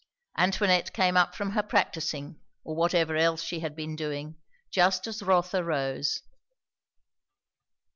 Antoinette 0.35 0.93
came 0.93 1.15
up 1.15 1.35
from 1.35 1.51
her 1.51 1.61
practising, 1.61 2.39
or 2.63 2.75
whatever 2.75 3.15
else 3.15 3.43
she 3.43 3.59
had 3.59 3.75
been 3.75 3.95
doing, 3.95 4.35
just 4.71 5.05
as 5.05 5.21
Rotha 5.21 5.63
rose. 5.63 6.23